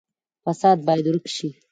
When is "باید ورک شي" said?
0.87-1.49